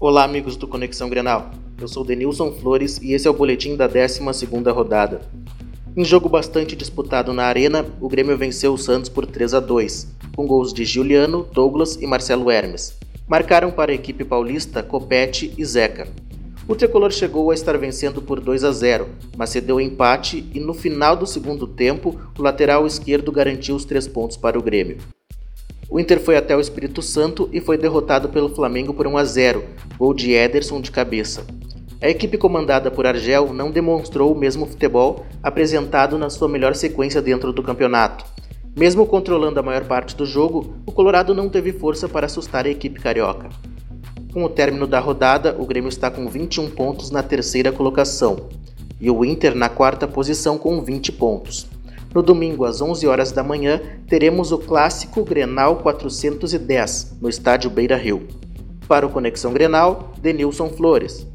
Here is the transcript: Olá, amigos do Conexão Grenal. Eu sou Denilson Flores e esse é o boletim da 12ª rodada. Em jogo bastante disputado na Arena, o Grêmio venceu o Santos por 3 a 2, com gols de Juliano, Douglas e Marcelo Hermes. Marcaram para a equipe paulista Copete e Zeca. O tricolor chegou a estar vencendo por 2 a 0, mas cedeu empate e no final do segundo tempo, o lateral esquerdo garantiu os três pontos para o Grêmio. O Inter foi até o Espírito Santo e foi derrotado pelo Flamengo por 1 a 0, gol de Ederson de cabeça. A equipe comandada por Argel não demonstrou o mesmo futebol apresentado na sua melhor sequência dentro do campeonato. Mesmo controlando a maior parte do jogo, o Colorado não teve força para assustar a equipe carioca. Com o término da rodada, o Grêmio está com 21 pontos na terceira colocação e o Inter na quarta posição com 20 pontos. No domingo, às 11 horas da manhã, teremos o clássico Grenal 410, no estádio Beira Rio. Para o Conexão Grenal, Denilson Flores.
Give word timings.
Olá, 0.00 0.22
amigos 0.22 0.56
do 0.56 0.68
Conexão 0.68 1.10
Grenal. 1.10 1.50
Eu 1.80 1.88
sou 1.88 2.04
Denilson 2.04 2.52
Flores 2.52 3.00
e 3.02 3.14
esse 3.14 3.26
é 3.26 3.30
o 3.30 3.34
boletim 3.34 3.74
da 3.74 3.88
12ª 3.88 4.72
rodada. 4.72 5.22
Em 5.96 6.04
jogo 6.04 6.28
bastante 6.28 6.76
disputado 6.76 7.32
na 7.32 7.42
Arena, 7.42 7.84
o 8.00 8.08
Grêmio 8.08 8.38
venceu 8.38 8.72
o 8.72 8.78
Santos 8.78 9.10
por 9.10 9.26
3 9.26 9.54
a 9.54 9.58
2, 9.58 10.06
com 10.36 10.46
gols 10.46 10.72
de 10.72 10.84
Juliano, 10.84 11.48
Douglas 11.52 11.96
e 11.96 12.06
Marcelo 12.06 12.48
Hermes. 12.48 12.96
Marcaram 13.26 13.72
para 13.72 13.90
a 13.90 13.94
equipe 13.94 14.24
paulista 14.24 14.84
Copete 14.84 15.52
e 15.58 15.64
Zeca. 15.64 16.06
O 16.68 16.76
tricolor 16.76 17.10
chegou 17.10 17.50
a 17.50 17.54
estar 17.54 17.76
vencendo 17.76 18.22
por 18.22 18.38
2 18.38 18.62
a 18.62 18.70
0, 18.70 19.08
mas 19.36 19.50
cedeu 19.50 19.80
empate 19.80 20.48
e 20.54 20.60
no 20.60 20.74
final 20.74 21.16
do 21.16 21.26
segundo 21.26 21.66
tempo, 21.66 22.16
o 22.38 22.42
lateral 22.42 22.86
esquerdo 22.86 23.32
garantiu 23.32 23.74
os 23.74 23.84
três 23.84 24.06
pontos 24.06 24.36
para 24.36 24.56
o 24.56 24.62
Grêmio. 24.62 24.98
O 25.90 25.98
Inter 25.98 26.20
foi 26.20 26.36
até 26.36 26.54
o 26.54 26.60
Espírito 26.60 27.00
Santo 27.00 27.48
e 27.50 27.62
foi 27.62 27.78
derrotado 27.78 28.28
pelo 28.28 28.54
Flamengo 28.54 28.92
por 28.92 29.06
1 29.06 29.16
a 29.16 29.24
0, 29.24 29.64
gol 29.96 30.12
de 30.12 30.32
Ederson 30.32 30.82
de 30.82 30.90
cabeça. 30.90 31.46
A 32.00 32.08
equipe 32.10 32.36
comandada 32.36 32.90
por 32.90 33.06
Argel 33.06 33.54
não 33.54 33.70
demonstrou 33.70 34.30
o 34.32 34.38
mesmo 34.38 34.66
futebol 34.66 35.24
apresentado 35.42 36.18
na 36.18 36.28
sua 36.28 36.46
melhor 36.46 36.74
sequência 36.74 37.22
dentro 37.22 37.54
do 37.54 37.62
campeonato. 37.62 38.26
Mesmo 38.76 39.06
controlando 39.06 39.58
a 39.58 39.62
maior 39.62 39.84
parte 39.86 40.14
do 40.14 40.26
jogo, 40.26 40.74
o 40.84 40.92
Colorado 40.92 41.34
não 41.34 41.48
teve 41.48 41.72
força 41.72 42.06
para 42.06 42.26
assustar 42.26 42.66
a 42.66 42.70
equipe 42.70 43.00
carioca. 43.00 43.48
Com 44.30 44.44
o 44.44 44.48
término 44.48 44.86
da 44.86 45.00
rodada, 45.00 45.56
o 45.58 45.64
Grêmio 45.64 45.88
está 45.88 46.10
com 46.10 46.28
21 46.28 46.68
pontos 46.70 47.10
na 47.10 47.22
terceira 47.22 47.72
colocação 47.72 48.48
e 49.00 49.10
o 49.10 49.24
Inter 49.24 49.54
na 49.54 49.70
quarta 49.70 50.06
posição 50.06 50.58
com 50.58 50.82
20 50.82 51.12
pontos. 51.12 51.66
No 52.14 52.22
domingo, 52.22 52.64
às 52.64 52.80
11 52.80 53.06
horas 53.06 53.32
da 53.32 53.42
manhã, 53.42 53.80
teremos 54.08 54.50
o 54.50 54.58
clássico 54.58 55.22
Grenal 55.22 55.76
410, 55.76 57.18
no 57.20 57.28
estádio 57.28 57.70
Beira 57.70 57.96
Rio. 57.96 58.26
Para 58.88 59.06
o 59.06 59.10
Conexão 59.10 59.52
Grenal, 59.52 60.14
Denilson 60.18 60.70
Flores. 60.70 61.26